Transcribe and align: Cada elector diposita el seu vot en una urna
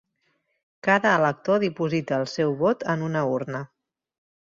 Cada 0.87 1.11
elector 1.19 1.63
diposita 1.65 2.19
el 2.25 2.27
seu 2.35 2.57
vot 2.65 2.89
en 2.97 3.07
una 3.13 3.25
urna 3.39 3.65